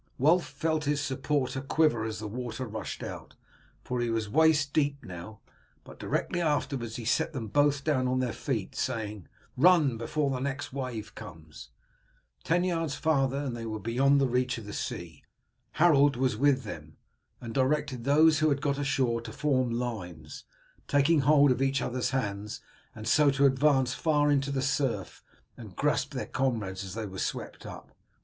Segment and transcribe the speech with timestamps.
[0.17, 3.35] Wulf felt his supporter quiver as the water rushed out,
[3.83, 5.41] for he was waist deep now;
[5.83, 10.39] but directly afterwards he set them both down on their feet, saying, "Run before the
[10.39, 11.69] next wave comes."
[12.43, 15.23] Ten yards farther and they were beyond the reach of the sea.
[15.73, 16.97] Harold was with them,
[17.39, 20.45] and directed those who had got ashore to form lines,
[20.87, 22.59] taking hold of each other's hands,
[22.95, 25.23] and so to advance far into the surf
[25.55, 27.91] and grasp their comrades as they were swept up.